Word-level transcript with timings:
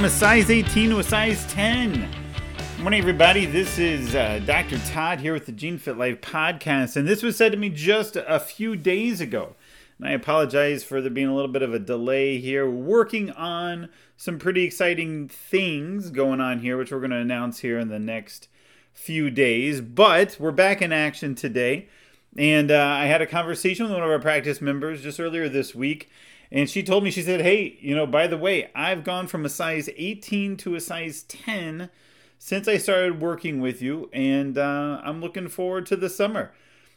from 0.00 0.06
a 0.06 0.10
size 0.10 0.48
18 0.48 0.88
to 0.88 0.98
a 1.00 1.02
size 1.02 1.44
10. 1.52 1.92
Good 1.92 2.80
morning, 2.80 3.00
everybody. 3.00 3.44
This 3.44 3.78
is 3.78 4.14
uh, 4.14 4.40
Dr. 4.46 4.78
Todd 4.78 5.20
here 5.20 5.34
with 5.34 5.44
the 5.44 5.52
Gene 5.52 5.76
Fit 5.76 5.98
Life 5.98 6.22
podcast, 6.22 6.96
and 6.96 7.06
this 7.06 7.22
was 7.22 7.36
said 7.36 7.52
to 7.52 7.58
me 7.58 7.68
just 7.68 8.16
a 8.16 8.40
few 8.40 8.76
days 8.76 9.20
ago. 9.20 9.56
And 9.98 10.08
I 10.08 10.12
apologize 10.12 10.82
for 10.82 11.02
there 11.02 11.10
being 11.10 11.26
a 11.26 11.34
little 11.34 11.52
bit 11.52 11.60
of 11.60 11.74
a 11.74 11.78
delay 11.78 12.38
here. 12.38 12.66
working 12.66 13.30
on 13.32 13.90
some 14.16 14.38
pretty 14.38 14.62
exciting 14.62 15.28
things 15.28 16.08
going 16.08 16.40
on 16.40 16.60
here, 16.60 16.78
which 16.78 16.90
we're 16.90 17.00
going 17.00 17.10
to 17.10 17.18
announce 17.18 17.58
here 17.58 17.78
in 17.78 17.88
the 17.88 17.98
next 17.98 18.48
few 18.94 19.28
days. 19.28 19.82
But 19.82 20.38
we're 20.40 20.50
back 20.50 20.80
in 20.80 20.94
action 20.94 21.34
today. 21.34 21.90
And 22.36 22.70
uh, 22.70 22.78
I 22.78 23.06
had 23.06 23.22
a 23.22 23.26
conversation 23.26 23.84
with 23.84 23.92
one 23.92 24.02
of 24.02 24.10
our 24.10 24.20
practice 24.20 24.60
members 24.60 25.02
just 25.02 25.18
earlier 25.18 25.48
this 25.48 25.74
week. 25.74 26.10
And 26.52 26.68
she 26.68 26.82
told 26.82 27.04
me, 27.04 27.10
she 27.10 27.22
said, 27.22 27.40
Hey, 27.40 27.78
you 27.80 27.94
know, 27.94 28.06
by 28.06 28.26
the 28.26 28.38
way, 28.38 28.70
I've 28.74 29.04
gone 29.04 29.26
from 29.26 29.44
a 29.44 29.48
size 29.48 29.88
18 29.96 30.56
to 30.58 30.74
a 30.74 30.80
size 30.80 31.22
10 31.24 31.90
since 32.38 32.66
I 32.66 32.76
started 32.78 33.20
working 33.20 33.60
with 33.60 33.82
you. 33.82 34.10
And 34.12 34.58
uh, 34.58 35.00
I'm 35.04 35.20
looking 35.20 35.48
forward 35.48 35.86
to 35.86 35.96
the 35.96 36.08
summer. 36.08 36.52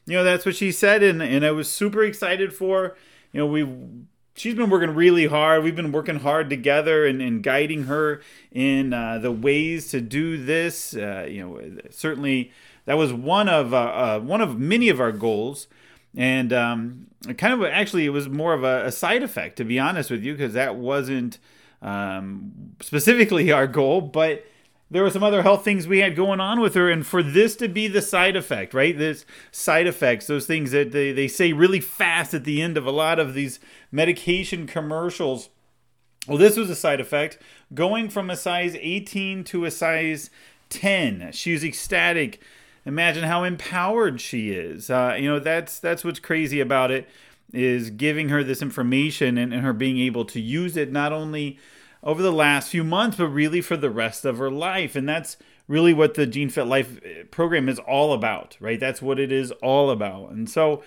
You 0.05 0.17
know, 0.17 0.23
that's 0.23 0.45
what 0.45 0.55
she 0.55 0.71
said. 0.71 1.03
And, 1.03 1.21
and 1.21 1.45
I 1.45 1.51
was 1.51 1.71
super 1.71 2.03
excited 2.03 2.53
for, 2.53 2.95
you 3.31 3.39
know, 3.39 3.47
we 3.47 3.63
she's 4.35 4.55
been 4.55 4.69
working 4.69 4.95
really 4.95 5.27
hard. 5.27 5.63
We've 5.63 5.75
been 5.75 5.91
working 5.91 6.19
hard 6.19 6.49
together 6.49 7.05
and, 7.05 7.21
and 7.21 7.43
guiding 7.43 7.83
her 7.83 8.21
in 8.51 8.93
uh, 8.93 9.19
the 9.19 9.31
ways 9.31 9.89
to 9.91 10.01
do 10.01 10.43
this. 10.43 10.95
Uh, 10.95 11.27
you 11.29 11.45
know, 11.45 11.79
certainly 11.89 12.51
that 12.85 12.97
was 12.97 13.13
one 13.13 13.47
of 13.47 13.73
uh, 13.73 13.77
uh 13.77 14.19
one 14.19 14.41
of 14.41 14.59
many 14.59 14.89
of 14.89 14.99
our 14.99 15.11
goals, 15.11 15.67
and 16.15 16.51
um, 16.51 17.07
kind 17.37 17.53
of 17.53 17.63
actually 17.63 18.05
it 18.05 18.09
was 18.09 18.27
more 18.27 18.53
of 18.53 18.63
a, 18.63 18.85
a 18.85 18.91
side 18.91 19.23
effect 19.23 19.57
to 19.57 19.63
be 19.63 19.79
honest 19.79 20.09
with 20.11 20.23
you 20.23 20.33
because 20.33 20.53
that 20.53 20.75
wasn't 20.75 21.39
um, 21.81 22.75
specifically 22.81 23.51
our 23.53 23.67
goal, 23.67 24.01
but 24.01 24.45
there 24.93 25.03
were 25.03 25.09
some 25.09 25.23
other 25.23 25.43
health 25.43 25.63
things 25.63 25.87
we 25.87 25.99
had 25.99 26.15
going 26.15 26.39
on 26.39 26.59
with 26.59 26.75
her 26.75 26.89
and 26.89 27.05
for 27.05 27.21
this 27.21 27.55
to 27.55 27.67
be 27.67 27.87
the 27.87 28.01
side 28.01 28.35
effect 28.35 28.73
right 28.73 28.97
this 28.97 29.25
side 29.51 29.87
effects 29.87 30.27
those 30.27 30.45
things 30.45 30.71
that 30.71 30.91
they, 30.91 31.11
they 31.11 31.27
say 31.27 31.51
really 31.53 31.79
fast 31.79 32.33
at 32.33 32.43
the 32.43 32.61
end 32.61 32.77
of 32.77 32.85
a 32.85 32.91
lot 32.91 33.19
of 33.19 33.33
these 33.33 33.59
medication 33.91 34.65
commercials 34.67 35.49
well 36.27 36.37
this 36.37 36.57
was 36.57 36.69
a 36.69 36.75
side 36.75 36.99
effect 36.99 37.37
going 37.73 38.09
from 38.09 38.29
a 38.29 38.35
size 38.35 38.75
18 38.79 39.43
to 39.43 39.65
a 39.65 39.71
size 39.71 40.29
10 40.73 41.31
she's 41.31 41.63
ecstatic. 41.63 42.41
Imagine 42.85 43.23
how 43.23 43.43
empowered 43.43 44.19
she 44.19 44.51
is. 44.51 44.89
Uh, 44.89 45.15
you 45.17 45.29
know 45.29 45.39
that's 45.39 45.79
that's 45.79 46.03
what's 46.03 46.19
crazy 46.19 46.59
about 46.59 46.91
it 46.91 47.07
is 47.53 47.91
giving 47.91 48.29
her 48.29 48.43
this 48.43 48.61
information 48.61 49.37
and, 49.37 49.53
and 49.53 49.63
her 49.63 49.73
being 49.73 49.99
able 49.99 50.25
to 50.25 50.41
use 50.41 50.75
it 50.75 50.91
not 50.91 51.13
only 51.13 51.59
over 52.03 52.21
the 52.21 52.31
last 52.31 52.69
few 52.69 52.83
months, 52.83 53.17
but 53.17 53.27
really 53.27 53.61
for 53.61 53.77
the 53.77 53.89
rest 53.89 54.25
of 54.25 54.37
her 54.37 54.51
life. 54.51 54.95
And 54.95 55.07
that's 55.07 55.37
really 55.67 55.93
what 55.93 56.15
the 56.15 56.25
Gene 56.25 56.49
Fit 56.49 56.65
Life 56.65 56.99
eh, 57.03 57.23
program 57.31 57.69
is 57.69 57.79
all 57.79 58.13
about, 58.13 58.57
right? 58.59 58.79
That's 58.79 59.01
what 59.01 59.19
it 59.19 59.31
is 59.31 59.51
all 59.63 59.89
about. 59.89 60.31
And 60.31 60.49
so, 60.49 60.83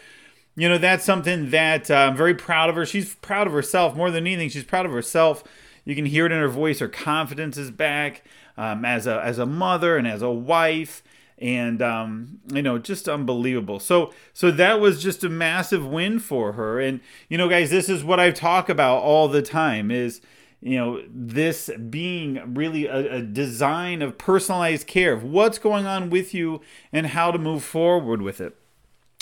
you 0.55 0.69
know, 0.69 0.79
that's 0.79 1.05
something 1.05 1.51
that 1.51 1.91
uh, 1.91 1.95
I'm 1.95 2.17
very 2.17 2.35
proud 2.35 2.69
of 2.69 2.77
her. 2.77 2.85
She's 2.85 3.15
proud 3.17 3.47
of 3.47 3.53
herself 3.53 3.97
more 3.97 4.11
than 4.11 4.27
anything. 4.27 4.51
She's 4.51 4.65
proud 4.65 4.87
of 4.87 4.93
herself. 4.93 5.43
You 5.85 5.95
can 5.95 6.07
hear 6.07 6.27
it 6.27 6.33
in 6.33 6.39
her 6.39 6.49
voice. 6.49 6.81
Her 6.81 6.89
confidence 6.89 7.57
is 7.57 7.71
back 7.71 8.25
um, 8.57 8.85
as 8.85 9.07
a 9.07 9.23
as 9.23 9.39
a 9.39 9.47
mother 9.47 9.97
and 9.97 10.07
as 10.07 10.21
a 10.21 10.31
wife, 10.31 11.03
and 11.39 11.81
um, 11.81 12.41
you 12.53 12.63
know, 12.63 12.79
just 12.79 13.09
unbelievable. 13.09 13.79
So 13.79 14.13
so 14.33 14.51
that 14.51 14.81
was 14.81 15.03
just 15.03 15.23
a 15.23 15.29
massive 15.29 15.87
win 15.87 16.19
for 16.19 16.53
her. 16.53 16.81
And 16.81 17.01
you 17.29 17.39
know, 17.39 17.49
guys, 17.49 17.71
this 17.71 17.89
is 17.89 18.03
what 18.03 18.19
I 18.19 18.33
talk 18.33 18.69
about 18.69 19.03
all 19.03 19.29
the 19.29 19.43
time. 19.43 19.93
Is 19.93 20.21
you 20.67 20.77
know 20.77 21.01
this 21.09 21.71
being 21.91 22.55
really 22.55 22.87
a, 22.87 23.19
a, 23.19 23.23
design 23.23 24.03
of 24.03 24.19
personalized 24.19 24.89
care 24.89 25.13
of 25.13 25.23
what's 25.23 25.59
going 25.59 25.87
on 25.87 26.11
with 26.11 26.35
you 26.35 26.61
and 26.93 27.07
how 27.09 27.31
to 27.31 27.39
move 27.39 27.63
forward 27.63 28.21
with 28.21 28.41
it 28.41 28.57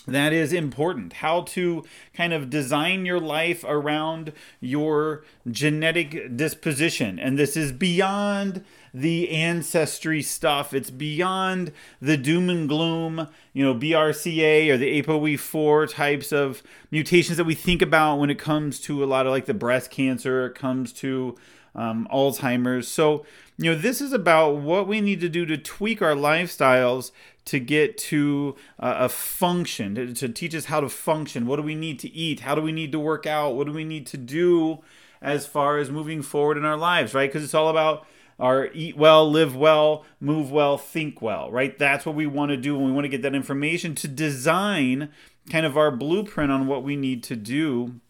that 0.07 0.33
is 0.33 0.53
important. 0.53 1.15
How 1.15 1.43
to 1.43 1.85
kind 2.13 2.33
of 2.33 2.51
design 2.51 3.07
your 3.07 3.21
life 3.21 3.65
around 3.67 4.33
your 4.61 5.25
genetic 5.51 6.37
disposition. 6.37 7.19
And 7.19 7.39
this 7.39 7.57
is 7.57 7.73
beyond 7.73 8.65
the 8.93 9.31
ancestry 9.31 10.23
stuff. 10.23 10.75
It's 10.75 10.91
beyond 10.91 11.73
the 12.01 12.17
doom 12.17 12.51
and 12.51 12.69
gloom 12.69 13.29
you 13.55 13.65
know 13.65 13.75
brca 13.75 14.69
or 14.69 14.77
the 14.77 15.03
apoe4 15.03 15.91
types 15.91 16.33
of 16.33 16.63
mutations 16.91 17.39
that 17.39 17.45
we 17.45 17.55
think 17.55 17.81
about 17.81 18.17
when 18.17 18.31
it 18.31 18.39
comes 18.39 18.79
to 18.81 19.03
a 19.03 19.07
lot 19.07 19.27
of 19.27 19.33
like 19.33 19.47
the 19.47 19.55
breast 19.55 19.91
cancer. 19.91 20.47
It 20.47 20.55
comes 20.55 20.93
to 20.95 21.37
um, 21.75 22.07
alzheimer's 22.13 22.89
so 22.89 23.25
you 23.57 23.71
know 23.71 23.79
this 23.79 24.01
is 24.01 24.13
about 24.13 24.57
what 24.57 24.87
we 24.89 25.01
need 25.01 25.21
to 25.21 25.29
do 25.29 25.47
to 25.47 25.57
tweak 25.57 26.03
our 26.03 26.15
lifestyles 26.15 27.11
to 27.45 27.61
get 27.61 27.99
to 27.99 28.57
uh, 28.81 28.95
a 29.01 29.09
function, 29.09 29.95
to, 29.95 30.15
to 30.15 30.29
teach 30.29 30.55
us 30.55 30.67
how 30.67 30.81
to 30.81 30.89
function. 30.89 31.47
What 31.47 31.57
do 31.57 31.63
we 31.63 31.75
need 31.75 31.99
to 32.01 32.13
eat? 32.13 32.41
How 32.41 32.55
do 32.55 32.63
we 32.63 32.73
need 32.73 32.93
to 32.93 32.99
work 32.99 33.27
out? 33.27 33.55
What 33.55 33.67
do 33.67 33.73
we 33.73 33.85
need 33.85 34.07
to 34.09 34.17
do 34.17 34.83
as 35.21 35.47
far 35.47 35.79
as 35.79 35.91
moving 35.91 36.23
forward 36.23 36.57
in 36.57 36.65
our 36.65 36.77
lives, 36.77 37.15
right? 37.15 37.29
Because 37.29 37.45
it's 37.45 37.55
all 37.55 37.69
about 37.69 38.07
our 38.39 38.69
eat 38.73 38.97
well, 38.97 39.31
live 39.31 39.55
well, 39.55 40.05
move 40.21 40.51
well, 40.51 40.77
think 40.77 41.23
well, 41.23 41.51
right? 41.51 41.79
That's 41.79 42.05
what 42.05 42.15
we 42.15 42.27
want 42.27 42.51
to 42.51 42.57
do, 42.57 42.77
and 42.77 42.87
we 42.87 42.93
want 42.93 43.05
to 43.05 43.09
get 43.11 43.23
that 43.23 43.35
information 43.35 43.95
to 43.97 44.09
design 44.09 45.11
kind 45.51 45.67
of 45.67 45.77
our 45.77 45.91
blueprint 45.91 46.51
on 46.51 46.67
what 46.67 46.83
we 46.83 46.97
need 46.97 47.23
to 47.25 47.37
do 47.37 48.01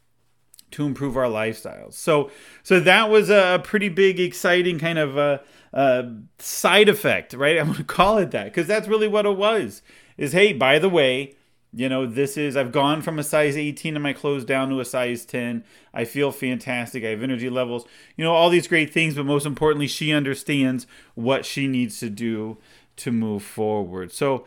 to 0.74 0.86
improve 0.86 1.16
our 1.16 1.26
lifestyles. 1.26 1.94
So, 1.94 2.30
so 2.62 2.80
that 2.80 3.10
was 3.10 3.30
a 3.30 3.60
pretty 3.62 3.88
big, 3.88 4.18
exciting 4.18 4.78
kind 4.78 4.98
of 4.98 5.16
uh, 5.16 5.38
uh, 5.72 6.02
side 6.38 6.88
effect, 6.88 7.32
right? 7.32 7.58
I'm 7.60 7.74
to 7.74 7.84
call 7.84 8.18
it 8.18 8.30
that 8.32 8.46
because 8.46 8.66
that's 8.66 8.88
really 8.88 9.08
what 9.08 9.26
it 9.26 9.36
was. 9.36 9.82
Is 10.16 10.32
hey, 10.32 10.52
by 10.52 10.78
the 10.78 10.88
way, 10.88 11.34
you 11.72 11.88
know, 11.88 12.06
this 12.06 12.36
is 12.36 12.56
I've 12.56 12.72
gone 12.72 13.02
from 13.02 13.18
a 13.18 13.24
size 13.24 13.56
18 13.56 13.96
in 13.96 14.02
my 14.02 14.12
clothes 14.12 14.44
down 14.44 14.68
to 14.70 14.80
a 14.80 14.84
size 14.84 15.24
10. 15.24 15.64
I 15.92 16.04
feel 16.04 16.30
fantastic. 16.30 17.04
I 17.04 17.08
have 17.08 17.22
energy 17.22 17.50
levels, 17.50 17.84
you 18.16 18.24
know, 18.24 18.32
all 18.32 18.50
these 18.50 18.68
great 18.68 18.92
things, 18.92 19.14
but 19.14 19.26
most 19.26 19.46
importantly, 19.46 19.88
she 19.88 20.12
understands 20.12 20.86
what 21.14 21.44
she 21.44 21.66
needs 21.66 21.98
to 22.00 22.10
do 22.10 22.58
to 22.96 23.10
move 23.10 23.42
forward. 23.42 24.12
So, 24.12 24.46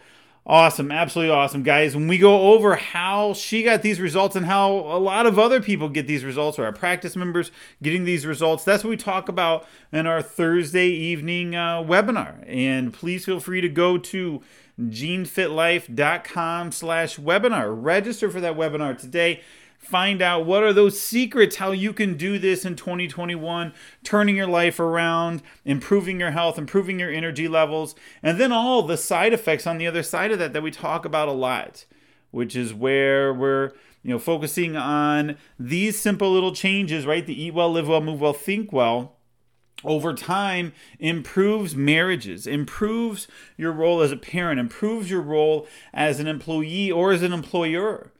Awesome, 0.50 0.94
absolutely 0.94 1.36
awesome, 1.36 1.62
guys. 1.62 1.94
When 1.94 2.08
we 2.08 2.18
go 2.18 2.54
over 2.54 2.78
how 2.78 3.34
she 3.34 3.64
got 3.64 3.82
these 3.82 4.00
results 4.00 4.34
and 4.34 4.46
how 4.46 4.72
a 4.72 4.98
lot 4.98 5.26
of 5.26 5.38
other 5.38 5.62
people 5.62 5.90
get 5.90 6.08
these 6.08 6.24
results, 6.24 6.58
or 6.58 6.64
our 6.64 6.72
practice 6.72 7.18
members 7.18 7.52
getting 7.84 8.06
these 8.06 8.26
results, 8.26 8.64
that's 8.64 8.82
what 8.82 8.92
we 8.92 8.96
talk 8.96 9.28
about 9.28 9.68
in 9.92 10.08
our 10.08 10.22
Thursday 10.22 10.88
evening 10.88 11.54
uh, 11.54 11.84
webinar. 11.84 12.46
And 12.48 12.94
please 12.94 13.26
feel 13.26 13.42
free 13.42 13.60
to 13.60 13.68
go 13.68 13.98
to 13.98 14.42
genefitlife.com 14.80 16.72
slash 16.72 17.18
webinar. 17.18 17.78
Register 17.84 18.30
for 18.30 18.40
that 18.40 18.56
webinar 18.56 18.98
today 18.98 19.42
find 19.78 20.22
out 20.22 20.46
what 20.46 20.64
are 20.64 20.74
those 20.74 21.00
secrets 21.00 21.58
how 21.58 21.72
you 21.72 21.94
can 21.94 22.18
do 22.18 22.38
this 22.38 22.66
in 22.66 22.76
2021 22.76 23.74
turning 24.04 24.36
your 24.36 24.48
life 24.48 24.80
around 24.80 25.42
improving 25.64 26.20
your 26.20 26.32
health 26.32 26.58
improving 26.58 27.00
your 27.00 27.12
energy 27.12 27.48
levels 27.48 27.96
and 28.22 28.40
then 28.40 28.52
all 28.52 28.84
the 28.84 28.98
side 28.98 29.34
effects 29.34 29.66
on 29.66 29.78
the 29.78 29.88
other 29.88 30.04
side 30.04 30.32
of 30.32 30.40
that 30.40 30.52
that 30.52 30.64
we 30.64 30.72
talk 30.72 31.06
about 31.06 31.30
a 31.30 31.32
lot 31.32 31.86
which 32.32 32.56
is 32.56 32.74
where 32.74 33.34
we're 33.34 33.72
you 34.04 34.12
know 34.12 34.20
focusing 34.20 34.76
on 34.76 35.38
these 35.60 36.00
simple 36.00 36.32
little 36.32 36.54
changes 36.54 37.06
right? 37.06 37.26
The 37.26 37.42
eat 37.42 37.54
well 37.54 37.72
live 37.72 37.88
well 37.88 38.02
move 38.02 38.22
well 38.22 38.34
think 38.34 38.72
well. 38.72 39.14
Over 39.84 40.16
time 40.16 40.74
improves 41.00 41.76
marriages, 41.76 42.48
improves 42.48 43.28
your 43.58 43.72
role 43.72 44.02
as 44.02 44.12
a 44.12 44.18
parent, 44.18 44.60
improves 44.60 45.12
your 45.12 45.22
role 45.22 45.68
as 45.94 46.20
an 46.20 46.26
employee 46.26 46.92
or 46.92 47.12
as 47.12 47.22
an 47.22 47.32
employer 47.32 48.12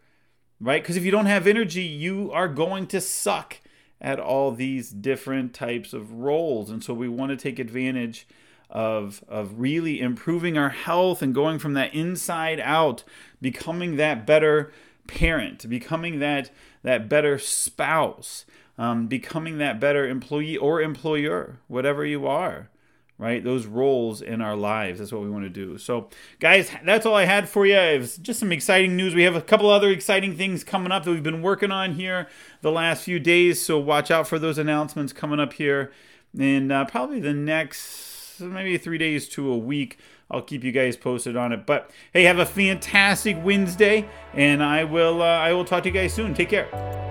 right? 0.60 0.82
Because 0.82 0.98
if 0.98 1.06
you 1.06 1.12
don't 1.12 1.26
have 1.26 1.48
energy, 1.48 1.84
you 1.84 2.32
are 2.32 2.48
going 2.48 2.88
to 2.88 3.02
suck 3.02 3.58
at 4.00 4.20
all 4.20 4.52
these 4.52 4.90
different 4.92 5.54
types 5.54 5.94
of 5.94 6.12
roles. 6.12 6.70
And 6.70 6.84
so 6.84 6.94
we 6.94 7.08
want 7.08 7.32
to 7.32 7.38
take 7.38 7.60
advantage 7.60 8.28
of 8.70 9.24
of 9.30 9.60
really 9.60 10.02
improving 10.02 10.58
our 10.58 10.70
health 10.70 11.22
and 11.22 11.34
going 11.34 11.58
from 11.58 11.74
that 11.74 11.94
inside 11.94 12.60
out, 12.60 13.04
becoming 13.42 13.96
that 13.96 14.28
better 14.28 14.74
parent, 15.08 15.70
becoming 15.70 16.20
that 16.20 16.52
that 16.84 17.08
better 17.08 17.40
spouse, 17.40 18.46
um, 18.78 19.08
becoming 19.08 19.58
that 19.58 19.80
better 19.80 20.08
employee 20.08 20.58
or 20.58 20.82
employer, 20.82 21.60
whatever 21.68 22.06
you 22.06 22.28
are 22.28 22.70
right? 23.18 23.44
Those 23.44 23.66
roles 23.66 24.22
in 24.22 24.42
our 24.42 24.56
lives. 24.56 25.00
That's 25.00 25.12
what 25.12 25.22
we 25.22 25.30
want 25.30 25.44
to 25.44 25.50
do. 25.50 25.78
So, 25.78 26.10
guys, 26.40 26.70
that's 26.86 27.06
all 27.06 27.16
I 27.16 27.26
had 27.26 27.50
for 27.50 27.66
you. 27.66 27.78
It 27.78 28.00
was 28.00 28.18
just 28.18 28.40
some 28.40 28.52
exciting 28.52 28.96
news. 28.96 29.16
We 29.16 29.24
have 29.24 29.36
a 29.36 29.42
couple 29.42 29.70
other 29.70 29.90
exciting 29.90 30.36
things 30.36 30.64
coming 30.64 30.92
up 30.92 31.04
that 31.04 31.12
we've 31.12 31.24
been 31.24 31.42
working 31.42 31.72
on 31.72 31.94
here 31.94 32.28
the 32.62 32.72
last 32.72 33.04
few 33.04 33.20
days. 33.20 33.66
So, 33.66 33.80
watch 33.80 34.12
out 34.12 34.28
for 34.28 34.40
those 34.40 34.58
announcements 34.58 35.14
coming 35.14 35.40
up 35.40 35.54
here 35.54 35.92
in 36.38 36.72
uh, 36.72 36.86
probably 36.86 37.20
the 37.20 37.34
next 37.34 38.18
maybe 38.40 38.78
three 38.78 38.98
days 38.98 39.28
to 39.30 39.52
a 39.52 39.58
week. 39.58 39.98
I'll 40.30 40.42
keep 40.42 40.64
you 40.64 40.72
guys 40.72 40.98
posted 40.98 41.38
on 41.38 41.52
it. 41.52 41.66
But 41.66 41.90
hey, 42.14 42.24
have 42.24 42.40
a 42.40 42.46
fantastic 42.46 43.38
Wednesday, 43.44 44.08
and 44.34 44.62
I 44.62 44.84
will 44.84 45.22
uh, 45.22 45.26
I 45.26 45.54
will 45.54 45.66
talk 45.66 45.84
to 45.84 45.90
you 45.90 45.94
guys 45.94 46.14
soon. 46.14 46.34
Take 46.34 46.50
care. 46.50 47.07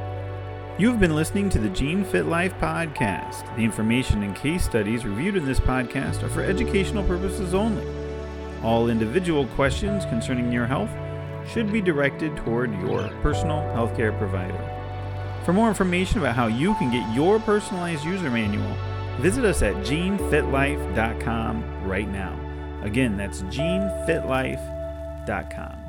You've 0.78 1.00
been 1.00 1.16
listening 1.16 1.48
to 1.50 1.58
the 1.58 1.68
Gene 1.70 2.04
Fit 2.04 2.26
Life 2.26 2.52
podcast. 2.60 3.46
The 3.56 3.64
information 3.64 4.22
and 4.22 4.36
case 4.36 4.62
studies 4.62 5.06
reviewed 5.06 5.36
in 5.36 5.46
this 5.46 5.58
podcast 5.58 6.22
are 6.22 6.28
for 6.28 6.42
educational 6.42 7.02
purposes 7.02 7.54
only. 7.54 7.86
All 8.62 8.90
individual 8.90 9.46
questions 9.46 10.04
concerning 10.04 10.52
your 10.52 10.66
health 10.66 10.90
should 11.48 11.72
be 11.72 11.80
directed 11.80 12.36
toward 12.36 12.78
your 12.82 13.08
personal 13.22 13.60
healthcare 13.74 14.14
provider. 14.18 14.60
For 15.46 15.54
more 15.54 15.68
information 15.68 16.18
about 16.18 16.36
how 16.36 16.48
you 16.48 16.74
can 16.74 16.92
get 16.92 17.14
your 17.14 17.40
personalized 17.40 18.04
user 18.04 18.30
manual, 18.30 18.76
visit 19.20 19.46
us 19.46 19.62
at 19.62 19.76
genefitlife.com 19.76 21.88
right 21.88 22.08
now. 22.08 22.38
Again, 22.82 23.16
that's 23.16 23.40
genefitlife.com. 23.44 25.85